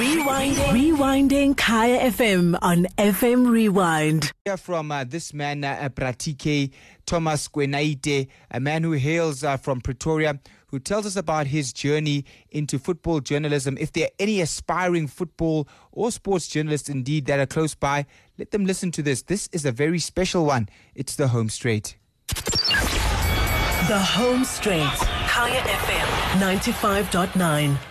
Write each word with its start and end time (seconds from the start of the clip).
Rewinding. 0.00 0.56
Rewinding 0.72 1.56
Kaya 1.58 2.10
FM 2.10 2.58
on 2.62 2.86
FM 2.96 3.50
Rewind. 3.50 4.32
Hear 4.46 4.56
from 4.56 4.90
uh, 4.90 5.04
this 5.04 5.34
man, 5.34 5.62
uh, 5.62 5.90
Bra 5.94 6.12
TK 6.12 6.70
Thomas 7.04 7.46
Kwenaite, 7.48 8.28
a 8.50 8.60
man 8.60 8.82
who 8.82 8.92
hails 8.92 9.44
uh, 9.44 9.58
from 9.58 9.82
Pretoria, 9.82 10.40
who 10.68 10.78
tells 10.78 11.04
us 11.04 11.16
about 11.16 11.48
his 11.48 11.74
journey 11.74 12.24
into 12.48 12.78
football 12.78 13.20
journalism. 13.20 13.76
If 13.78 13.92
there 13.92 14.06
are 14.06 14.16
any 14.18 14.40
aspiring 14.40 15.06
football 15.06 15.68
or 15.92 16.10
sports 16.10 16.48
journalists 16.48 16.88
indeed 16.88 17.26
that 17.26 17.38
are 17.38 17.44
close 17.44 17.74
by, 17.74 18.06
let 18.38 18.52
them 18.52 18.64
listen 18.64 18.90
to 18.92 19.02
this. 19.02 19.20
This 19.20 19.50
is 19.52 19.66
a 19.66 19.72
very 19.72 19.98
special 19.98 20.46
one. 20.46 20.70
It's 20.94 21.16
the 21.16 21.28
home 21.28 21.50
straight. 21.50 21.98
The 22.26 23.98
home 23.98 24.46
straight. 24.46 24.96
Kaya 25.28 25.60
FM 25.60 26.06
95.9. 26.40 27.89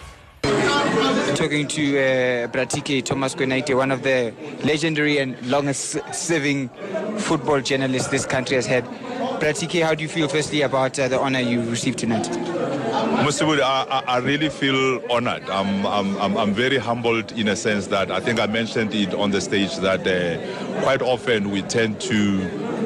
Talking 1.36 1.68
to 1.70 1.98
uh, 1.98 2.48
Bra 2.48 2.66
TK 2.66 3.06
Thomas 3.06 3.34
Kwenaite, 3.34 3.76
one 3.76 3.92
of 3.92 4.04
the 4.04 4.34
legendary 4.66 5.20
and 5.20 5.42
longest 5.48 5.98
serving 6.14 6.68
football 7.18 7.62
journalists 7.62 8.10
this 8.10 8.26
country 8.26 8.56
has 8.56 8.66
had. 8.66 8.84
Bra 9.40 9.52
TK, 9.52 9.84
how 9.84 9.96
do 9.96 10.04
you 10.04 10.10
feel 10.10 10.28
firstly 10.28 10.64
about 10.64 11.00
uh, 11.00 11.08
the 11.08 11.18
honor 11.18 11.40
you 11.40 11.62
received 11.70 12.00
tonight? 12.00 12.28
Musibudi, 13.24 13.62
I, 13.62 14.04
I 14.08 14.18
really 14.18 14.50
feel 14.50 15.02
honored. 15.10 15.50
I'm, 15.50 15.86
I'm, 15.86 16.18
I'm, 16.18 16.38
I'm 16.38 16.54
very 16.54 16.78
humbled 16.78 17.32
in 17.32 17.48
a 17.48 17.56
sense 17.56 17.88
that 17.88 18.12
I 18.12 18.20
think 18.20 18.40
I 18.40 18.48
mentioned 18.48 18.94
it 18.94 19.14
on 19.14 19.32
the 19.32 19.40
stage 19.40 19.78
that 19.78 20.06
uh, 20.06 20.82
quite 20.82 21.02
often 21.02 21.52
we 21.52 21.62
tend 21.62 22.02
to 22.02 22.40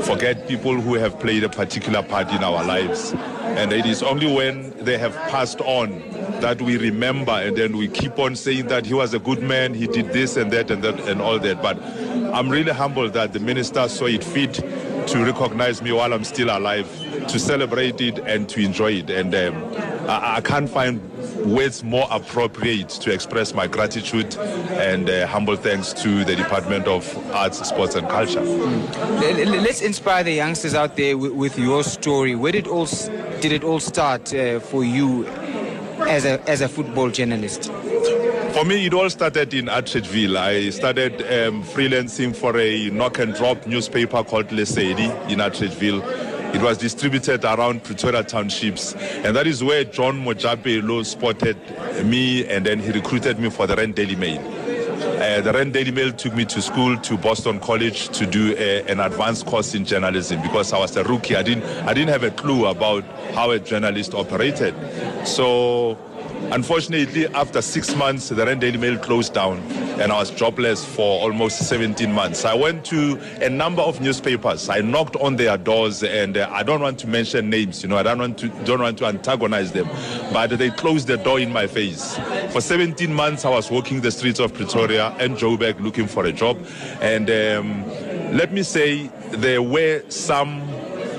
forget 0.03 0.47
people 0.47 0.79
who 0.79 0.93
have 0.95 1.19
played 1.19 1.43
a 1.43 1.49
particular 1.49 2.03
part 2.03 2.29
in 2.31 2.43
our 2.43 2.63
lives. 2.63 3.13
And 3.41 3.73
it 3.73 3.87
is 3.87 4.03
only 4.03 4.31
when 4.31 4.71
they 4.83 4.97
have 4.99 5.13
passed 5.29 5.61
on 5.61 6.03
that 6.41 6.61
we 6.61 6.77
remember 6.77 7.31
and 7.31 7.55
then 7.55 7.77
we 7.77 7.87
keep 7.87 8.19
on 8.19 8.35
saying 8.35 8.67
that 8.67 8.85
he 8.85 8.93
was 8.93 9.13
a 9.13 9.19
good 9.19 9.41
man, 9.41 9.73
he 9.73 9.87
did 9.87 10.07
this 10.13 10.37
and 10.37 10.51
that 10.51 10.69
and 10.71 10.83
that 10.83 10.99
and 11.07 11.21
all 11.21 11.39
that. 11.39 11.61
But 11.61 11.81
I'm 12.33 12.49
really 12.49 12.71
humbled 12.71 13.13
that 13.13 13.33
the 13.33 13.39
minister 13.39 13.87
saw 13.87 14.05
it 14.05 14.23
fit 14.23 14.55
to 15.07 15.23
recognize 15.23 15.81
me 15.81 15.91
while 15.91 16.13
I'm 16.13 16.23
still 16.23 16.49
alive, 16.49 16.87
to 17.27 17.39
celebrate 17.39 18.01
it 18.01 18.19
and 18.19 18.47
to 18.49 18.61
enjoy 18.61 18.93
it. 18.93 19.09
And 19.09 19.35
um, 19.35 19.63
I, 20.09 20.37
I, 20.37 20.41
can't 20.41 20.69
find 20.69 21.01
words 21.45 21.83
more 21.83 22.07
appropriate 22.09 22.89
to 22.89 23.13
express 23.13 23.53
my 23.53 23.67
gratitude 23.67 24.35
and 24.37 25.09
uh, 25.09 25.27
humble 25.27 25.55
thanks 25.55 25.93
to 25.93 26.23
the 26.23 26.35
Department 26.35 26.87
of 26.87 27.05
Arts, 27.31 27.67
Sports 27.67 27.95
and 27.95 28.07
Culture. 28.07 28.41
Let's 28.41 29.81
inspire 29.81 30.23
the 30.23 30.33
youngsters 30.33 30.73
out 30.73 30.95
there 30.95 31.17
with, 31.17 31.33
with 31.33 31.59
your 31.59 31.83
story. 31.83 32.35
Where 32.35 32.51
did 32.51 32.67
all 32.67 32.85
did 33.41 33.51
it 33.51 33.63
all 33.63 33.79
start 33.79 34.33
uh, 34.33 34.59
for 34.59 34.83
you 34.83 35.25
as 36.01 36.25
a 36.25 36.41
as 36.49 36.61
a 36.61 36.67
football 36.67 37.09
journalist? 37.09 37.71
For 38.53 38.65
me, 38.65 38.85
it 38.85 38.93
all 38.93 39.09
started 39.09 39.53
in 39.53 39.65
Atteridgeville. 39.65 40.37
I 40.37 40.69
started 40.69 41.13
um, 41.21 41.63
freelancing 41.63 42.35
for 42.35 42.55
a 42.57 42.89
knock 42.91 43.17
and 43.17 43.33
drop 43.33 43.65
newspaper 43.65 44.23
called 44.23 44.49
Lesedi 44.49 45.09
in 45.29 45.39
Atteridgeville. 45.39 46.03
It 46.53 46.61
was 46.61 46.77
distributed 46.77 47.43
around 47.45 47.83
Pretoria 47.83 48.23
townships, 48.23 48.93
and 48.93 49.35
that 49.35 49.47
is 49.47 49.63
where 49.63 49.83
John 49.83 50.23
Mojabe 50.23 50.81
Mojapelo 50.83 51.03
spotted 51.03 51.57
me, 52.05 52.45
and 52.45 52.63
then 52.63 52.77
he 52.77 52.91
recruited 52.91 53.39
me 53.39 53.49
for 53.49 53.65
the 53.65 53.75
Rand 53.75 53.95
Daily 53.95 54.15
Mail. 54.15 54.62
Uh, 55.13 55.41
the 55.41 55.53
Rand 55.53 55.73
Daily 55.73 55.91
Mail 55.91 56.11
took 56.11 56.33
me 56.33 56.43
to 56.45 56.61
school 56.61 56.97
to 56.97 57.17
Boston 57.17 57.59
College 57.59 58.09
to 58.09 58.25
do 58.25 58.55
a, 58.57 58.81
an 58.89 58.99
advanced 58.99 59.45
course 59.45 59.75
in 59.75 59.85
journalism 59.85 60.41
because 60.41 60.73
I 60.73 60.79
was 60.79 60.95
a 60.95 61.03
rookie. 61.03 61.35
I 61.35 61.43
didn't 61.43 61.63
I 61.87 61.93
didn't 61.93 62.09
have 62.09 62.23
a 62.23 62.31
clue 62.31 62.65
about 62.65 63.03
how 63.33 63.51
a 63.51 63.59
journalist 63.59 64.13
operated. 64.15 64.73
So 65.25 65.97
Unfortunately, 66.51 67.27
after 67.27 67.61
six 67.61 67.95
months, 67.95 68.29
the 68.29 68.45
Rand 68.45 68.61
Daily 68.61 68.77
Mail 68.77 68.97
closed 68.97 69.33
down 69.33 69.59
and 69.99 70.11
I 70.11 70.17
was 70.17 70.31
jobless 70.31 70.83
for 70.83 71.21
almost 71.21 71.67
17 71.67 72.11
months. 72.11 72.45
I 72.45 72.53
went 72.53 72.83
to 72.85 73.19
a 73.41 73.49
number 73.49 73.81
of 73.81 74.01
newspapers. 74.01 74.69
I 74.69 74.81
knocked 74.81 75.15
on 75.17 75.35
their 75.35 75.57
doors 75.57 76.03
and 76.03 76.37
uh, 76.37 76.49
I 76.51 76.63
don't 76.63 76.81
want 76.81 76.99
to 76.99 77.07
mention 77.07 77.49
names, 77.49 77.83
you 77.83 77.89
know, 77.89 77.97
I 77.97 78.03
don't 78.03 78.19
want 78.19 78.37
to, 78.39 78.49
don't 78.65 78.81
want 78.81 78.97
to 78.99 79.05
antagonize 79.05 79.71
them, 79.71 79.87
but 80.31 80.49
they 80.51 80.69
closed 80.71 81.07
the 81.07 81.17
door 81.17 81.39
in 81.39 81.51
my 81.51 81.67
face. 81.67 82.17
For 82.51 82.61
17 82.61 83.13
months, 83.13 83.45
I 83.45 83.49
was 83.49 83.71
walking 83.71 84.01
the 84.01 84.11
streets 84.11 84.39
of 84.39 84.53
Pretoria 84.53 85.15
and 85.19 85.37
Joburg 85.37 85.79
looking 85.79 86.07
for 86.07 86.25
a 86.25 86.31
job. 86.31 86.57
And 87.01 87.29
um, 87.29 87.87
let 88.35 88.51
me 88.51 88.63
say, 88.63 89.11
there 89.31 89.61
were 89.61 90.03
some 90.09 90.61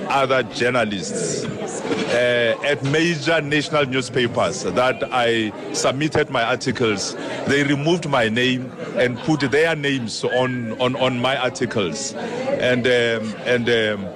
other 0.08 0.42
journalists 0.42 1.44
uh, 1.44 2.56
at 2.64 2.82
major 2.84 3.40
national 3.40 3.86
newspapers 3.86 4.62
that 4.62 5.02
I 5.12 5.52
submitted 5.72 6.30
my 6.30 6.42
articles. 6.42 7.14
They 7.46 7.64
removed 7.64 8.08
my 8.08 8.28
name 8.28 8.72
and 8.96 9.18
put 9.18 9.40
their 9.40 9.74
names 9.74 10.24
on, 10.24 10.80
on, 10.80 10.96
on 10.96 11.20
my 11.20 11.36
articles. 11.36 12.14
And, 12.14 12.86
um, 12.86 13.34
and 13.44 13.68
um, 13.68 14.08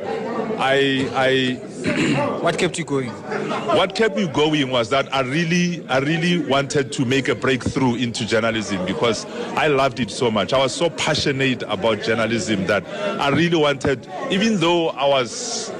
I, 0.59 1.09
I 1.15 1.69
what 2.41 2.59
kept 2.59 2.77
you 2.77 2.85
going? 2.85 3.11
What 3.11 3.95
kept 3.95 4.17
me 4.17 4.27
going 4.27 4.71
was 4.71 4.91
that 4.91 5.13
I 5.15 5.21
really, 5.21 5.87
I 5.89 5.99
really 5.99 6.39
wanted 6.39 6.91
to 6.93 7.05
make 7.05 7.29
a 7.29 7.35
breakthrough 7.37 7.95
into 7.95 8.27
journalism 8.27 8.85
because 8.85 9.25
I 9.57 9.69
loved 9.69 10.01
it 10.01 10.11
so 10.11 10.29
much. 10.31 10.53
I 10.53 10.59
was 10.59 10.75
so 10.75 10.91
passionate 10.91 11.63
about 11.63 12.03
journalism 12.03 12.67
that 12.67 12.85
I 13.21 13.29
really 13.29 13.57
wanted, 13.57 14.09
even 14.31 14.59
though 14.59 14.89
I 14.89 15.07
was 15.07 15.71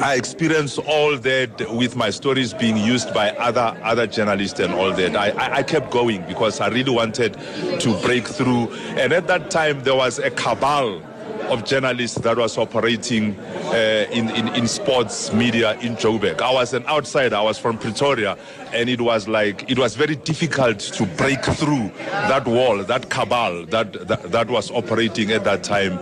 I 0.00 0.14
experienced 0.14 0.78
all 0.78 1.16
that 1.16 1.74
with 1.74 1.96
my 1.96 2.10
stories 2.10 2.54
being 2.54 2.76
used 2.76 3.12
by 3.12 3.30
other 3.32 3.76
other 3.82 4.06
journalists 4.06 4.60
and 4.60 4.72
all 4.72 4.92
that. 4.92 5.16
I, 5.16 5.30
I, 5.30 5.54
I, 5.56 5.62
kept 5.62 5.90
going 5.90 6.24
because 6.26 6.60
I 6.60 6.68
really 6.68 6.92
wanted 6.92 7.34
to 7.80 8.00
break 8.02 8.26
through. 8.26 8.68
And 8.96 9.12
at 9.12 9.26
that 9.26 9.50
time, 9.50 9.82
there 9.82 9.96
was 9.96 10.20
a 10.20 10.30
cabal 10.30 11.02
of 11.50 11.64
journalists 11.64 12.18
that 12.18 12.36
was 12.36 12.58
operating 12.58 13.38
uh, 13.38 14.06
in, 14.10 14.28
in, 14.30 14.48
in 14.54 14.68
sports 14.68 15.32
media 15.32 15.78
in 15.80 15.96
Joburg. 15.96 16.40
I 16.40 16.52
was 16.52 16.74
an 16.74 16.86
outsider. 16.86 17.36
I 17.36 17.42
was 17.42 17.58
from 17.58 17.78
Pretoria, 17.78 18.36
and 18.72 18.88
it 18.88 19.00
was 19.00 19.28
like 19.28 19.70
it 19.70 19.78
was 19.78 19.96
very 19.96 20.16
difficult 20.16 20.78
to 20.78 21.06
break 21.06 21.44
through 21.44 21.90
that 22.08 22.46
wall, 22.46 22.78
that 22.78 23.08
cabal 23.10 23.64
that 23.66 24.08
that, 24.08 24.30
that 24.30 24.48
was 24.48 24.70
operating 24.70 25.32
at 25.32 25.44
that 25.44 25.64
time. 25.64 25.96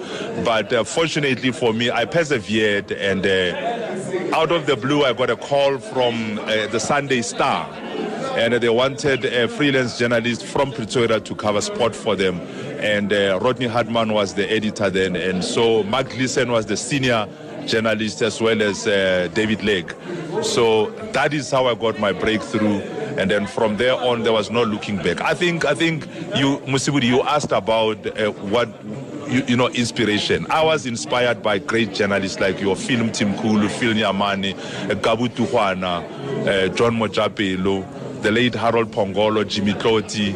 But 0.44 0.72
uh, 0.72 0.84
fortunately 0.84 1.52
for 1.52 1.72
me, 1.72 1.90
I 1.90 2.04
persevered, 2.04 2.92
and 2.92 3.24
uh, 3.24 3.65
out 4.32 4.52
of 4.52 4.66
the 4.66 4.76
blue, 4.76 5.04
I 5.04 5.12
got 5.12 5.30
a 5.30 5.36
call 5.36 5.78
from 5.78 6.38
uh, 6.40 6.66
the 6.68 6.80
Sunday 6.80 7.22
Star 7.22 7.68
and 8.36 8.52
they 8.52 8.68
wanted 8.68 9.24
a 9.24 9.48
freelance 9.48 9.98
journalist 9.98 10.44
from 10.44 10.70
Pretoria 10.70 11.20
to 11.20 11.34
cover 11.34 11.62
sport 11.62 11.96
for 11.96 12.14
them. 12.14 12.40
And 12.80 13.10
uh, 13.10 13.38
Rodney 13.40 13.66
Hartman 13.66 14.12
was 14.12 14.34
the 14.34 14.50
editor 14.52 14.90
then, 14.90 15.16
and 15.16 15.42
so 15.42 15.82
Mark 15.84 16.10
Gleeson 16.10 16.52
was 16.52 16.66
the 16.66 16.76
senior 16.76 17.26
journalist 17.66 18.20
as 18.20 18.40
well 18.40 18.60
as 18.60 18.86
uh, 18.86 19.28
David 19.32 19.64
Legg. 19.64 19.94
So 20.42 20.90
that 21.12 21.32
is 21.32 21.50
how 21.50 21.66
I 21.66 21.74
got 21.74 21.98
my 21.98 22.12
breakthrough. 22.12 22.80
And 23.16 23.30
then 23.30 23.46
from 23.46 23.78
there 23.78 23.94
on, 23.94 24.24
there 24.24 24.34
was 24.34 24.50
no 24.50 24.62
looking 24.62 24.98
back. 24.98 25.22
I 25.22 25.32
think, 25.32 25.64
I 25.64 25.72
think 25.72 26.04
you, 26.36 26.58
Musibudi, 26.66 27.04
you 27.04 27.22
asked 27.22 27.52
about 27.52 28.06
uh, 28.06 28.30
what 28.32 28.68
you, 29.28 29.44
you, 29.48 29.56
know, 29.56 29.68
inspiration. 29.68 30.46
I 30.50 30.62
was 30.64 30.86
inspired 30.86 31.42
by 31.42 31.58
great 31.58 31.94
journalists 31.94 32.40
like 32.40 32.60
your 32.60 32.76
Phil 32.76 33.00
Mthimkulu, 33.00 33.70
Phil 33.70 33.94
Nyamani, 33.94 34.54
uh, 34.54 34.94
Gabu 34.94 35.28
Tugwana, 35.28 36.02
uh, 36.46 36.68
John 36.74 36.96
Mojapelo, 36.96 38.22
the 38.22 38.30
late 38.30 38.54
Harold 38.54 38.90
Pongolo, 38.90 39.46
Jimmy 39.46 39.72
Tloti, 39.74 40.34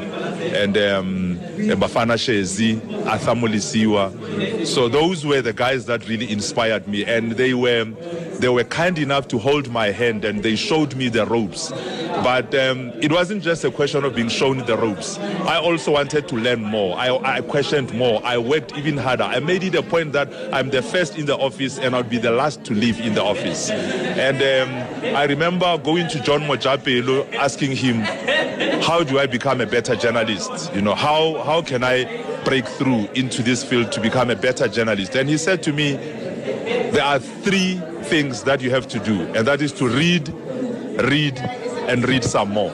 and 0.52 0.76
um, 0.76 1.38
Bafana 1.78 2.14
Shezi, 2.16 3.06
Arthur 3.06 3.32
Molisiwa. 3.32 4.66
So 4.66 4.88
those 4.88 5.24
were 5.24 5.42
the 5.42 5.52
guys 5.52 5.86
that 5.86 6.08
really 6.08 6.30
inspired 6.30 6.86
me, 6.88 7.04
and 7.04 7.32
they 7.32 7.54
were 7.54 7.84
they 8.40 8.48
were 8.48 8.64
kind 8.64 8.98
enough 8.98 9.28
to 9.28 9.38
hold 9.38 9.70
my 9.70 9.90
hand 9.90 10.24
and 10.24 10.42
they 10.42 10.56
showed 10.56 10.94
me 10.94 11.08
the 11.08 11.26
ropes. 11.26 11.70
But 11.70 12.54
um, 12.54 12.90
it 13.00 13.12
wasn't 13.12 13.42
just 13.42 13.64
a 13.64 13.70
question 13.70 14.04
of 14.04 14.14
being 14.14 14.28
shown 14.28 14.58
the 14.58 14.76
ropes. 14.76 15.18
I 15.18 15.58
also 15.58 15.92
wanted 15.92 16.28
to 16.28 16.36
learn 16.36 16.62
more. 16.62 16.96
I, 16.96 17.16
I 17.36 17.40
questioned 17.40 17.94
more. 17.94 18.20
I 18.24 18.38
worked 18.38 18.76
even 18.76 18.96
harder. 18.96 19.24
I 19.24 19.40
made 19.40 19.62
it 19.62 19.74
a 19.74 19.82
point 19.82 20.12
that 20.12 20.28
I'm 20.52 20.70
the 20.70 20.82
first 20.82 21.18
in 21.18 21.26
the 21.26 21.36
office 21.36 21.78
and 21.78 21.94
I'll 21.94 22.02
be 22.02 22.18
the 22.18 22.30
last 22.30 22.64
to 22.64 22.74
leave 22.74 23.00
in 23.00 23.14
the 23.14 23.22
office. 23.22 23.70
And 23.70 24.36
um, 24.36 25.14
I 25.16 25.24
remember 25.24 25.78
going 25.78 26.08
to 26.08 26.20
John 26.20 26.42
Mojapelo 26.42 27.32
asking 27.34 27.76
him, 27.76 28.00
how 28.82 29.02
do 29.02 29.18
I 29.18 29.26
become 29.26 29.60
a 29.60 29.66
better 29.66 29.96
journalist? 29.96 30.74
You 30.74 30.82
know, 30.82 30.94
how, 30.94 31.42
how 31.42 31.62
can 31.62 31.84
I 31.84 32.24
break 32.44 32.66
through 32.66 33.08
into 33.14 33.42
this 33.42 33.62
field 33.62 33.92
to 33.92 34.00
become 34.00 34.30
a 34.30 34.36
better 34.36 34.68
journalist? 34.68 35.14
And 35.14 35.28
he 35.28 35.38
said 35.38 35.62
to 35.64 35.72
me, 35.72 35.92
there 35.92 37.04
are 37.04 37.18
three 37.18 37.80
things 38.10 38.42
that 38.42 38.60
you 38.60 38.70
have 38.70 38.88
to 38.88 38.98
do, 38.98 39.22
and 39.34 39.46
that 39.46 39.62
is 39.62 39.72
to 39.72 39.86
read, 39.88 40.28
read, 41.04 41.38
and 41.88 42.06
read 42.08 42.24
some 42.24 42.50
more. 42.50 42.72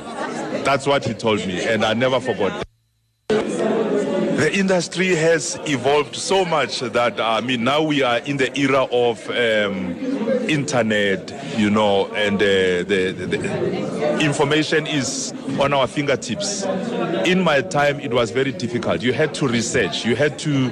That's 0.65 0.87
what 0.87 1.05
he 1.05 1.13
told 1.13 1.47
me, 1.47 1.63
and 1.63 1.85
I 1.85 1.93
never 1.93 2.21
forgot. 2.21 2.65
The 3.29 4.51
industry 4.55 5.09
has 5.09 5.59
evolved 5.67 6.17
so 6.17 6.47
much 6.47 6.81
that 6.81 7.21
I 7.21 7.43
mean 7.43 7.65
now 7.65 7.83
we 7.83 8.03
are 8.03 8.19
in 8.21 8.39
the 8.39 8.51
era 8.59 8.85
of 8.85 9.29
um, 9.29 9.95
internet 10.49 11.31
you 11.57 11.71
know, 11.71 12.07
and 12.15 12.37
uh, 12.37 12.85
the, 12.85 13.13
the, 13.13 14.19
information 14.21 14.87
is 14.87 15.33
on 15.59 15.73
our 15.73 15.87
fingertips. 15.87 16.65
In 17.27 17.43
my 17.43 17.61
time, 17.63 18.01
it 18.01 18.13
was 18.13 18.31
very 18.31 18.53
difficult. 18.53 19.03
You 19.03 19.13
had 19.13 19.35
to 19.35 19.49
research. 19.49 20.05
You 20.05 20.17
had 20.17 20.39
to 20.41 20.67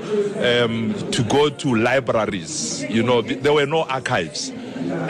um, 0.65 0.95
to 1.11 1.23
go 1.25 1.49
to 1.49 1.75
libraries. 1.75 2.85
You 2.85 3.03
know, 3.03 3.23
there 3.23 3.53
were 3.53 3.67
no 3.67 3.85
archives, 3.85 4.53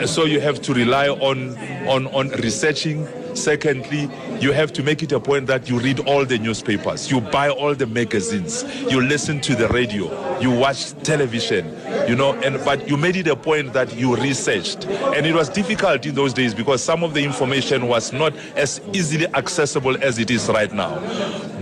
so 0.05 0.25
you 0.25 0.39
have 0.39 0.61
to 0.63 0.73
rely 0.73 1.09
on 1.09 1.57
on 1.87 2.07
on 2.07 2.29
researching. 2.41 3.07
Secondly, 3.35 4.09
you 4.39 4.51
have 4.51 4.71
to 4.73 4.83
make 4.83 5.03
it 5.03 5.11
a 5.11 5.19
point 5.19 5.47
that 5.47 5.69
you 5.69 5.79
read 5.79 5.99
all 6.01 6.25
the 6.25 6.37
newspapers, 6.37 7.11
you 7.11 7.21
buy 7.21 7.49
all 7.49 7.75
the 7.75 7.85
magazines, 7.85 8.63
you 8.89 9.01
listen 9.01 9.41
to 9.41 9.55
the 9.55 9.67
radio, 9.69 10.39
you 10.39 10.49
watch 10.49 10.93
television, 11.03 11.65
you 12.07 12.15
know, 12.15 12.33
and 12.35 12.63
but 12.63 12.87
you 12.87 12.97
made 12.97 13.15
it 13.15 13.27
a 13.27 13.35
point 13.35 13.73
that 13.73 13.95
you 13.95 14.15
researched. 14.15 14.85
And 14.85 15.25
it 15.25 15.33
was 15.33 15.49
difficult 15.49 16.05
in 16.05 16.15
those 16.15 16.33
days 16.33 16.53
because 16.53 16.81
some 16.81 17.03
of 17.03 17.13
the 17.13 17.23
information 17.23 17.87
was 17.87 18.13
not 18.13 18.35
as 18.55 18.81
easily 18.93 19.27
accessible 19.35 20.01
as 20.03 20.17
it 20.17 20.31
is 20.31 20.47
right 20.49 20.71
now. 20.71 20.99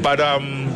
But 0.02 0.20
um, 0.20 0.70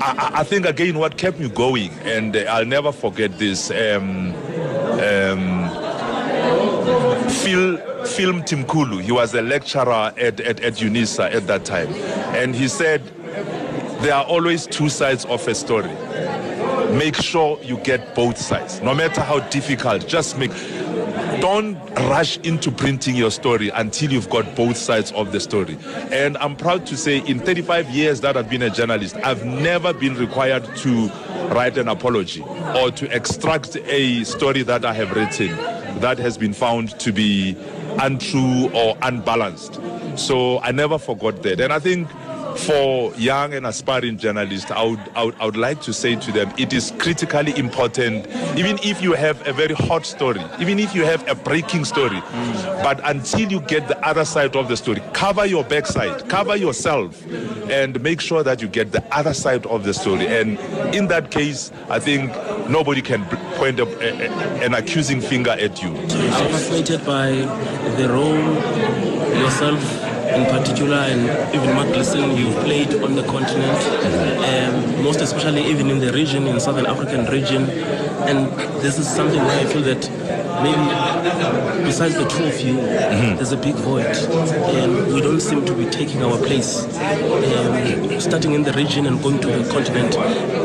I, 0.00 0.30
I 0.36 0.44
think 0.44 0.66
again 0.66 0.98
what 0.98 1.16
kept 1.18 1.38
me 1.38 1.48
going, 1.48 1.90
and 2.04 2.36
I'll 2.36 2.64
never 2.64 2.90
forget 2.90 3.38
this. 3.38 3.70
Um, 3.70 4.34
um, 4.98 5.68
Phil, 7.28 7.91
Phil 8.12 8.32
Mthimkulu, 8.32 9.00
he 9.02 9.10
was 9.10 9.34
a 9.34 9.40
lecturer 9.40 10.12
at, 10.18 10.38
at, 10.40 10.60
at 10.60 10.74
UNISA 10.74 11.32
at 11.34 11.46
that 11.46 11.64
time. 11.64 11.88
And 12.34 12.54
he 12.54 12.68
said, 12.68 13.02
there 14.02 14.14
are 14.14 14.24
always 14.24 14.66
two 14.66 14.90
sides 14.90 15.24
of 15.24 15.48
a 15.48 15.54
story. 15.54 15.90
Make 16.94 17.16
sure 17.16 17.58
you 17.62 17.78
get 17.78 18.14
both 18.14 18.36
sides. 18.36 18.82
No 18.82 18.94
matter 18.94 19.22
how 19.22 19.40
difficult, 19.48 20.06
just 20.06 20.36
make 20.36 20.50
don't 21.40 21.76
rush 22.10 22.36
into 22.38 22.70
printing 22.70 23.16
your 23.16 23.30
story 23.30 23.70
until 23.70 24.12
you've 24.12 24.28
got 24.28 24.54
both 24.54 24.76
sides 24.76 25.10
of 25.12 25.32
the 25.32 25.40
story. 25.40 25.78
And 26.12 26.36
I'm 26.36 26.54
proud 26.54 26.86
to 26.88 26.96
say, 26.98 27.18
in 27.26 27.38
35 27.38 27.88
years 27.88 28.20
that 28.20 28.36
I've 28.36 28.50
been 28.50 28.62
a 28.62 28.70
journalist, 28.70 29.16
I've 29.24 29.44
never 29.44 29.94
been 29.94 30.16
required 30.16 30.64
to 30.76 31.08
write 31.48 31.78
an 31.78 31.88
apology 31.88 32.42
or 32.76 32.90
to 32.90 33.10
extract 33.16 33.76
a 33.76 34.22
story 34.24 34.62
that 34.64 34.84
I 34.84 34.92
have 34.92 35.12
written 35.12 35.56
that 36.00 36.18
has 36.18 36.36
been 36.36 36.52
found 36.52 36.98
to 37.00 37.12
be 37.12 37.56
untrue 38.00 38.70
or 38.72 38.96
unbalanced. 39.02 39.80
So 40.16 40.60
I 40.60 40.72
never 40.72 40.98
forgot 40.98 41.42
that. 41.42 41.60
And 41.60 41.72
I 41.72 41.78
think 41.78 42.08
for 42.56 43.14
young 43.16 43.54
and 43.54 43.66
aspiring 43.66 44.18
journalists, 44.18 44.70
I 44.70 44.82
would, 44.84 45.00
I 45.14 45.24
would, 45.24 45.34
I 45.40 45.44
would 45.46 45.56
like 45.56 45.80
to 45.82 45.92
say 45.92 46.16
to 46.16 46.32
them, 46.32 46.52
it 46.58 46.72
is 46.72 46.92
critically 46.98 47.56
important, 47.56 48.26
even 48.56 48.78
if 48.82 49.02
you 49.02 49.12
have 49.12 49.46
a 49.46 49.52
very 49.52 49.74
hot 49.74 50.06
story, 50.06 50.42
even 50.60 50.78
if 50.78 50.94
you 50.94 51.04
have 51.04 51.26
a 51.28 51.34
breaking 51.34 51.84
story, 51.84 52.16
mm. 52.16 52.82
but 52.82 53.00
until 53.08 53.50
you 53.50 53.60
get 53.60 53.88
the 53.88 53.98
other 54.06 54.24
side 54.24 54.56
of 54.56 54.68
the 54.68 54.76
story, 54.76 55.02
cover 55.12 55.46
your 55.46 55.64
backside, 55.64 56.28
cover 56.28 56.56
yourself, 56.56 57.24
and 57.70 58.00
make 58.02 58.20
sure 58.20 58.42
that 58.42 58.60
you 58.62 58.68
get 58.68 58.92
the 58.92 59.02
other 59.14 59.34
side 59.34 59.66
of 59.66 59.84
the 59.84 59.94
story. 59.94 60.26
And 60.26 60.58
in 60.94 61.08
that 61.08 61.30
case, 61.30 61.72
I 61.88 61.98
think 61.98 62.30
nobody 62.68 63.02
can 63.02 63.24
point 63.56 63.80
a, 63.80 63.84
a, 63.84 64.64
an 64.64 64.74
accusing 64.74 65.20
finger 65.20 65.52
at 65.52 65.82
you. 65.82 65.90
I'm 65.90 66.50
fascinated 66.50 67.04
by 67.04 67.30
the 67.96 68.08
role 68.08 68.36
yourself 69.38 70.11
in 70.34 70.44
particular, 70.46 70.96
and 70.96 71.54
even 71.54 71.74
Mark 71.74 71.88
Gleeson, 71.88 72.36
you've 72.36 72.56
played 72.64 72.94
on 73.02 73.14
the 73.14 73.22
continent, 73.24 73.78
um, 74.50 75.04
most 75.04 75.20
especially 75.20 75.64
even 75.66 75.90
in 75.90 75.98
the 75.98 76.12
region, 76.12 76.46
in 76.46 76.58
Southern 76.60 76.86
African 76.86 77.26
region. 77.26 77.68
And 78.28 78.50
this 78.80 78.98
is 78.98 79.08
something 79.08 79.40
where 79.40 79.60
I 79.60 79.64
feel 79.64 79.82
that 79.82 80.02
maybe 80.62 81.84
besides 81.84 82.14
the 82.14 82.26
two 82.28 82.44
of 82.44 82.60
you, 82.60 82.74
mm-hmm. 82.74 83.36
there's 83.36 83.52
a 83.52 83.56
big 83.56 83.74
void. 83.74 84.06
And 84.06 85.12
we 85.12 85.20
don't 85.20 85.40
seem 85.40 85.64
to 85.66 85.74
be 85.74 85.86
taking 85.86 86.22
our 86.22 86.38
place, 86.38 86.84
um, 86.96 88.20
starting 88.20 88.54
in 88.54 88.62
the 88.62 88.72
region 88.72 89.06
and 89.06 89.22
going 89.22 89.40
to 89.40 89.48
the 89.48 89.70
continent 89.70 90.14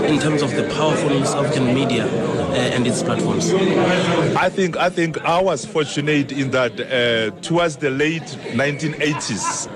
in 0.09 0.19
terms 0.19 0.41
of 0.41 0.51
the 0.51 0.63
powerful 0.75 1.09
South 1.25 1.47
African 1.47 1.73
media 1.73 2.05
and 2.57 2.87
its 2.87 3.03
platforms. 3.03 3.53
I 3.53 4.49
think 4.49 4.77
I 4.77 4.89
think 4.89 5.19
I 5.21 5.41
was 5.41 5.65
fortunate 5.65 6.31
in 6.31 6.51
that 6.51 6.79
uh, 6.79 7.31
towards 7.41 7.77
the 7.77 7.89
late 7.89 8.23
1980s, 8.53 9.67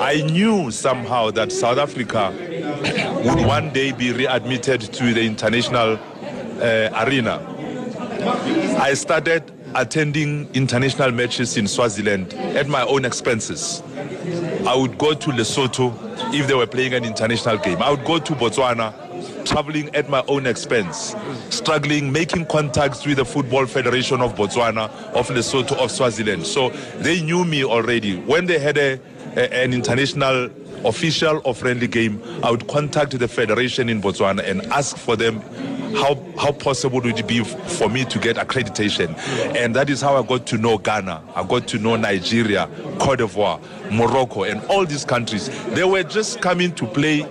I 0.00 0.22
knew 0.22 0.70
somehow 0.70 1.30
that 1.32 1.52
South 1.52 1.78
Africa 1.78 2.32
would 3.24 3.46
one 3.46 3.72
day 3.72 3.92
be 3.92 4.12
readmitted 4.12 4.80
to 4.80 5.12
the 5.14 5.22
international 5.24 5.98
uh, 6.60 7.04
arena. 7.06 7.46
I 8.78 8.94
started 8.94 9.50
attending 9.74 10.52
international 10.52 11.12
matches 11.12 11.56
in 11.56 11.66
Swaziland 11.66 12.34
at 12.34 12.68
my 12.68 12.82
own 12.82 13.04
expenses. 13.04 13.82
I 14.66 14.74
would 14.76 14.98
go 14.98 15.14
to 15.14 15.30
Lesotho 15.30 15.94
if 16.34 16.46
they 16.46 16.54
were 16.54 16.66
playing 16.66 16.94
an 16.94 17.04
international 17.04 17.58
game. 17.58 17.80
I 17.82 17.90
would 17.90 18.04
go 18.04 18.18
to 18.18 18.32
Botswana 18.34 19.09
traveling 19.44 19.94
at 19.94 20.08
my 20.08 20.24
own 20.28 20.46
expense, 20.46 21.14
struggling, 21.50 22.12
making 22.12 22.46
contacts 22.46 23.06
with 23.06 23.16
the 23.16 23.24
Football 23.24 23.66
Federation 23.66 24.20
of 24.20 24.34
Botswana, 24.34 24.90
of 25.14 25.28
Lesotho, 25.28 25.72
of 25.72 25.90
Swaziland. 25.90 26.46
So 26.46 26.70
they 26.98 27.22
knew 27.22 27.44
me 27.44 27.64
already. 27.64 28.18
When 28.20 28.46
they 28.46 28.58
had 28.58 28.78
a, 28.78 29.00
a, 29.36 29.54
an 29.54 29.72
international 29.72 30.50
official 30.84 31.40
or 31.44 31.54
friendly 31.54 31.86
game, 31.86 32.22
I 32.42 32.50
would 32.50 32.66
contact 32.68 33.18
the 33.18 33.28
federation 33.28 33.88
in 33.88 34.00
Botswana 34.00 34.48
and 34.48 34.62
ask 34.66 34.96
for 34.96 35.16
them 35.16 35.40
how 35.94 36.14
how 36.38 36.52
possible 36.52 37.00
would 37.00 37.18
it 37.18 37.26
be 37.26 37.42
for 37.42 37.88
me 37.88 38.04
to 38.04 38.18
get 38.18 38.36
accreditation? 38.36 39.16
And 39.56 39.74
that 39.74 39.90
is 39.90 40.00
how 40.00 40.16
I 40.16 40.26
got 40.26 40.46
to 40.48 40.56
know 40.58 40.78
Ghana. 40.78 41.22
I 41.34 41.42
got 41.42 41.66
to 41.68 41.78
know 41.78 41.96
Nigeria, 41.96 42.68
Cote 43.00 43.18
d'Ivoire, 43.18 43.60
Morocco, 43.90 44.44
and 44.44 44.64
all 44.66 44.86
these 44.86 45.04
countries. 45.04 45.48
They 45.70 45.84
were 45.84 46.04
just 46.04 46.40
coming 46.40 46.72
to 46.76 46.86
play 46.86 47.22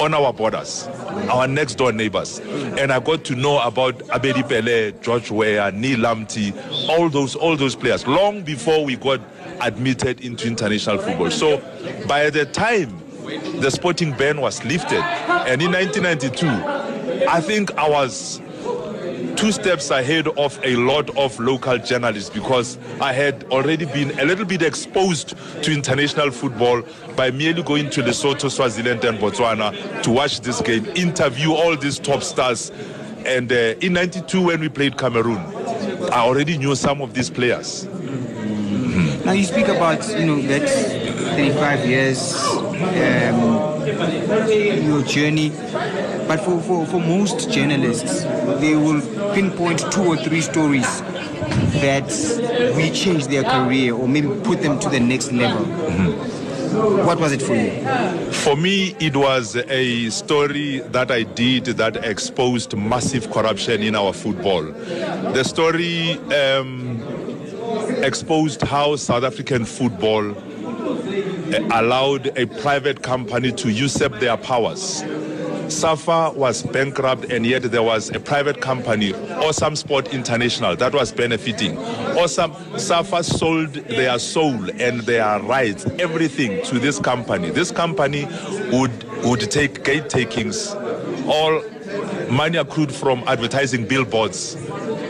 on 0.00 0.14
our 0.14 0.32
borders, 0.32 0.86
our 1.30 1.48
next 1.48 1.74
door 1.74 1.92
neighbors. 1.92 2.38
And 2.38 2.92
I 2.92 3.00
got 3.00 3.24
to 3.24 3.34
know 3.34 3.60
about 3.60 3.98
Abedi 4.08 4.48
Pele, 4.48 4.92
George 5.02 5.30
Weah, 5.30 5.72
Nii 5.72 5.96
Lamptey, 5.96 6.54
all 6.88 7.08
those 7.08 7.34
all 7.34 7.56
those 7.56 7.74
players 7.74 8.06
long 8.06 8.42
before 8.42 8.84
we 8.84 8.96
got 8.96 9.20
admitted 9.60 10.20
into 10.20 10.46
international 10.46 10.98
football. 10.98 11.30
So 11.30 11.58
by 12.06 12.30
the 12.30 12.46
time 12.46 12.96
the 13.60 13.70
sporting 13.70 14.12
ban 14.12 14.40
was 14.40 14.64
lifted, 14.64 15.02
and 15.02 15.62
in 15.62 15.72
1992 15.72 17.26
I 17.28 17.40
think 17.40 17.72
I 17.76 17.88
was 17.88 18.40
two 19.36 19.52
steps 19.52 19.90
ahead 19.90 20.28
of 20.28 20.60
a 20.64 20.76
lot 20.76 21.16
of 21.16 21.38
local 21.40 21.78
journalists 21.78 22.28
because 22.28 22.76
I 23.00 23.14
had 23.14 23.44
already 23.44 23.86
been 23.86 24.18
a 24.18 24.24
little 24.26 24.44
bit 24.44 24.60
exposed 24.60 25.34
to 25.62 25.72
international 25.72 26.30
football 26.30 26.82
by 27.16 27.30
merely 27.30 27.62
going 27.62 27.88
to 27.90 28.02
Lesotho, 28.02 28.50
Swaziland, 28.50 29.02
and 29.02 29.18
Botswana 29.18 30.02
to 30.02 30.10
watch 30.10 30.40
this 30.40 30.60
game, 30.60 30.84
interview 30.94 31.52
all 31.52 31.74
these 31.74 31.98
top 31.98 32.22
stars. 32.22 32.70
And 33.24 33.50
uh, 33.50 33.76
in 33.80 33.94
92, 33.94 34.44
when 34.44 34.60
we 34.60 34.68
played 34.68 34.98
Cameroon, 34.98 35.38
I 36.12 36.20
already 36.20 36.58
knew 36.58 36.74
some 36.74 37.00
of 37.00 37.14
these 37.14 37.30
players. 37.30 37.86
Now, 39.24 39.32
you 39.32 39.44
speak 39.44 39.68
about, 39.68 40.08
you 40.08 40.24
know, 40.24 40.40
that 40.42 40.68
35 40.68 41.86
years, 41.86 42.34
um, 42.42 43.70
your 44.86 45.02
journey. 45.02 45.50
But 46.26 46.40
for, 46.40 46.60
for, 46.62 46.86
for 46.86 47.00
most 47.00 47.50
journalists, 47.50 48.22
they 48.60 48.76
will 48.76 49.00
pinpoint 49.34 49.80
two 49.92 50.04
or 50.04 50.16
three 50.16 50.40
stories 50.40 51.02
that 51.82 52.06
will 52.76 52.94
change 52.94 53.26
their 53.26 53.44
career 53.44 53.94
or 53.94 54.08
maybe 54.08 54.28
put 54.42 54.62
them 54.62 54.78
to 54.80 54.88
the 54.88 55.00
next 55.00 55.32
level. 55.32 55.64
Mm-hmm. 55.66 56.40
What 57.04 57.18
was 57.18 57.32
it 57.32 57.42
for 57.42 57.54
you? 57.56 58.30
For 58.32 58.56
me, 58.56 58.94
it 59.00 59.16
was 59.16 59.56
a 59.56 60.08
story 60.10 60.78
that 60.90 61.10
I 61.10 61.24
did 61.24 61.64
that 61.64 61.96
exposed 62.04 62.76
massive 62.76 63.30
corruption 63.32 63.82
in 63.82 63.96
our 63.96 64.12
football. 64.12 64.62
The 64.62 65.42
story 65.42 66.12
um, 66.32 66.99
exposed 68.02 68.62
how 68.62 68.96
South 68.96 69.24
African 69.24 69.64
football 69.64 70.30
uh, 70.30 71.80
allowed 71.80 72.36
a 72.38 72.46
private 72.46 73.02
company 73.02 73.52
to 73.52 73.70
usurp 73.70 74.18
their 74.20 74.36
powers 74.36 75.02
SAFA 75.70 76.32
was 76.34 76.64
bankrupt 76.64 77.26
and 77.30 77.46
yet 77.46 77.62
there 77.62 77.82
was 77.82 78.10
a 78.10 78.18
private 78.18 78.60
company, 78.60 79.14
Awesome 79.14 79.76
Sport 79.76 80.12
International, 80.12 80.74
that 80.76 80.92
was 80.92 81.12
benefiting. 81.12 81.78
Awesome, 82.18 82.52
SAFA 82.76 83.22
sold 83.22 83.74
their 83.74 84.18
soul 84.18 84.68
and 84.80 85.00
their 85.02 85.40
rights, 85.40 85.86
everything 85.98 86.64
to 86.66 86.78
this 86.80 86.98
company. 86.98 87.50
This 87.50 87.70
company 87.70 88.26
would, 88.72 89.24
would 89.24 89.48
take 89.50 89.84
gate 89.84 90.08
takings, 90.10 90.74
all 91.26 91.62
money 92.30 92.58
accrued 92.58 92.92
from 92.92 93.22
advertising 93.28 93.86
billboards, 93.86 94.56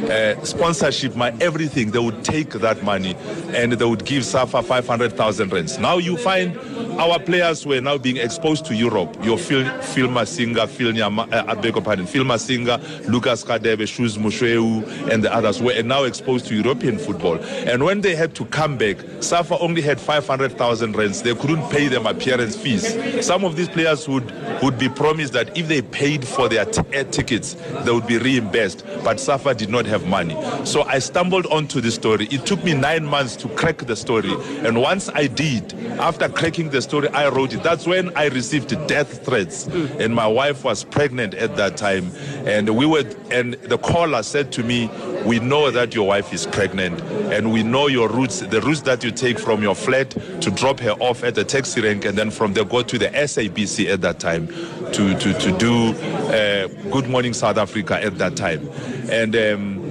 uh, 0.04 0.42
sponsorship, 0.44 1.16
my 1.16 1.34
everything, 1.40 1.90
they 1.90 1.98
would 1.98 2.24
take 2.24 2.50
that 2.50 2.82
money 2.82 3.14
and 3.54 3.72
they 3.72 3.84
would 3.84 4.04
give 4.04 4.24
SAFA 4.24 4.62
500,000 4.62 5.52
rands. 5.52 5.78
Now 5.78 5.98
you 5.98 6.16
find 6.16 6.54
our 7.00 7.18
players 7.18 7.64
were 7.64 7.80
now 7.80 7.96
being 7.96 8.18
exposed 8.18 8.66
to 8.66 8.74
Europe. 8.74 9.16
Your 9.24 9.38
Phil, 9.38 9.64
Phil 9.80 10.06
Masinga, 10.06 10.68
Phil 10.68 10.92
Nyama, 10.92 11.26
uh, 11.32 11.44
I 11.48 11.54
beg 11.54 11.74
your 11.74 11.82
pardon, 11.82 12.04
Phil 12.04 12.24
Masinga, 12.24 13.08
Lucas 13.08 13.42
Radebe, 13.44 13.88
Shoes 13.88 14.18
Moshoeu, 14.18 14.86
and 15.10 15.24
the 15.24 15.34
others 15.34 15.62
were 15.62 15.82
now 15.82 16.04
exposed 16.04 16.44
to 16.48 16.54
European 16.54 16.98
football. 16.98 17.36
And 17.66 17.84
when 17.84 18.02
they 18.02 18.14
had 18.14 18.34
to 18.34 18.44
come 18.44 18.76
back, 18.76 18.98
Safa 19.20 19.58
only 19.60 19.80
had 19.80 19.98
500,000 19.98 20.94
rands. 20.94 21.22
They 21.22 21.34
couldn't 21.34 21.66
pay 21.70 21.88
them 21.88 22.06
appearance 22.06 22.54
fees. 22.54 22.94
Some 23.24 23.46
of 23.46 23.56
these 23.56 23.70
players 23.70 24.06
would, 24.06 24.30
would 24.62 24.78
be 24.78 24.90
promised 24.90 25.32
that 25.32 25.56
if 25.56 25.68
they 25.68 25.80
paid 25.80 26.28
for 26.28 26.50
their 26.50 26.66
t- 26.66 26.82
air 26.92 27.04
tickets, 27.04 27.54
they 27.84 27.92
would 27.92 28.06
be 28.06 28.18
reimbursed. 28.18 28.84
But 29.02 29.18
Safa 29.18 29.54
did 29.54 29.70
not 29.70 29.86
have 29.86 30.06
money. 30.06 30.36
So 30.66 30.82
I 30.82 30.98
stumbled 30.98 31.46
onto 31.46 31.80
the 31.80 31.90
story. 31.90 32.26
It 32.30 32.44
took 32.44 32.62
me 32.62 32.74
nine 32.74 33.06
months 33.06 33.36
to 33.36 33.48
crack 33.48 33.78
the 33.78 33.96
story. 33.96 34.34
And 34.66 34.82
once 34.82 35.08
I 35.08 35.28
did, 35.28 35.72
after 35.98 36.28
cracking 36.28 36.68
the 36.68 36.82
story, 36.82 36.89
I 36.94 37.28
wrote 37.28 37.52
it. 37.52 37.62
That's 37.62 37.86
when 37.86 38.16
I 38.16 38.26
received 38.26 38.68
death 38.86 39.24
threats. 39.24 39.66
And 39.66 40.14
my 40.14 40.26
wife 40.26 40.64
was 40.64 40.84
pregnant 40.84 41.34
at 41.34 41.56
that 41.56 41.76
time. 41.76 42.10
And 42.46 42.76
we 42.76 42.86
were, 42.86 43.04
and 43.30 43.54
the 43.54 43.78
caller 43.78 44.22
said 44.22 44.52
to 44.52 44.62
me, 44.62 44.88
we 45.24 45.38
know 45.38 45.70
that 45.70 45.94
your 45.94 46.08
wife 46.08 46.32
is 46.32 46.46
pregnant 46.46 47.00
and 47.32 47.52
we 47.52 47.62
know 47.62 47.86
your 47.86 48.08
routes, 48.08 48.40
the 48.40 48.60
routes 48.62 48.82
that 48.82 49.04
you 49.04 49.10
take 49.10 49.38
from 49.38 49.62
your 49.62 49.74
flat 49.74 50.10
to 50.40 50.50
drop 50.50 50.80
her 50.80 50.92
off 50.92 51.22
at 51.22 51.34
the 51.34 51.44
taxi 51.44 51.80
rank 51.80 52.04
and 52.04 52.16
then 52.16 52.30
from 52.30 52.54
there 52.54 52.64
go 52.64 52.82
to 52.82 52.98
the 52.98 53.08
SABC 53.08 53.92
at 53.92 54.00
that 54.00 54.18
time 54.18 54.46
to, 54.92 55.14
to, 55.18 55.34
to 55.34 55.58
do 55.58 55.92
uh, 56.28 56.68
Good 56.90 57.08
Morning 57.08 57.34
South 57.34 57.58
Africa 57.58 58.02
at 58.02 58.18
that 58.18 58.36
time. 58.36 58.68
And 59.10 59.36
um, 59.36 59.90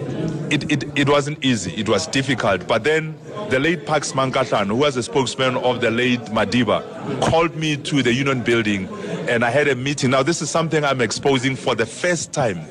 it, 0.52 0.72
it, 0.72 0.98
it 0.98 1.10
wasn't 1.10 1.44
easy, 1.46 1.72
it 1.76 1.88
was 1.88 2.08
difficult. 2.08 2.68
But 2.68 2.84
then 2.84 3.18
the 3.50 3.60
late 3.60 3.86
Parks 3.86 4.12
Mankahlana, 4.14 4.68
who 4.68 4.76
was 4.76 4.96
a 4.96 5.04
spokesman 5.04 5.58
of 5.58 5.82
the 5.82 5.92
late 5.92 6.22
Madiba, 6.26 6.84
called 7.22 7.56
me 7.56 7.78
to 7.78 8.04
the 8.04 8.14
union 8.14 8.42
building 8.42 8.88
and 9.30 9.46
I 9.46 9.52
had 9.52 9.68
a 9.68 9.76
meeting. 9.76 10.10
Now, 10.10 10.24
this 10.24 10.42
is 10.42 10.50
something 10.50 10.84
I'm 10.84 11.02
exposing 11.02 11.56
for 11.56 11.76
the 11.76 11.86
first 11.86 12.34
time. 12.34 12.66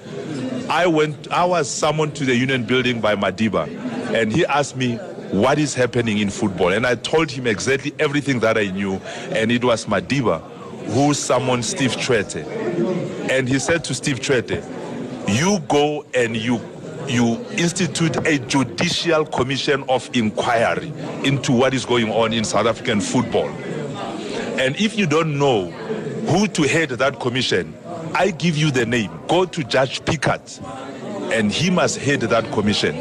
I 0.69 0.87
went, 0.87 1.31
I 1.31 1.45
was 1.45 1.71
summoned 1.71 2.17
to 2.17 2.25
the 2.25 2.35
union 2.35 2.65
building 2.65 3.01
by 3.01 3.15
Madiba, 3.15 3.69
and 4.13 4.33
he 4.33 4.45
asked 4.47 4.77
me, 4.77 4.97
what 5.31 5.59
is 5.59 5.75
happening 5.75 6.19
in 6.19 6.31
football? 6.31 6.73
And 6.73 6.87
I 6.87 6.97
told 6.97 7.31
him 7.31 7.47
exactly 7.47 7.95
everything 7.99 8.41
that 8.41 8.59
I 8.59 8.65
knew, 8.65 8.95
and 9.31 9.53
it 9.53 9.65
was 9.65 9.87
Madiba 9.87 10.41
who 10.89 11.15
summoned 11.15 11.65
Steve 11.65 11.93
Tshwete. 11.93 12.47
And 13.31 13.49
he 13.49 13.59
said 13.59 13.85
to 13.85 13.95
Steve 13.95 14.21
Tshwete, 14.21 14.65
you 15.29 15.61
go 15.69 16.05
and 16.15 16.37
you 16.37 16.59
you 17.09 17.45
institute 17.53 18.17
a 18.27 18.39
judicial 18.39 19.25
commission 19.25 19.85
of 19.89 20.09
inquiry 20.15 20.93
into 21.25 21.53
what 21.53 21.75
is 21.75 21.85
going 21.85 22.11
on 22.11 22.33
in 22.33 22.45
South 22.45 22.67
African 22.67 23.01
football. 23.01 23.49
And 24.59 24.77
if 24.77 24.99
you 24.99 25.07
don't 25.07 25.39
know 25.39 25.71
who 25.71 26.47
to 26.49 26.63
head 26.63 26.91
that 26.91 27.21
commission, 27.21 27.75
I 28.15 28.31
give 28.31 28.57
you 28.57 28.71
the 28.71 28.87
name. 28.87 29.11
Go 29.29 29.45
to 29.45 29.65
Judge 29.65 30.05
Pickard, 30.05 30.43
and 31.33 31.53
he 31.53 31.71
must 31.71 31.99
head 31.99 32.21
that 32.21 32.51
commission. 32.53 32.97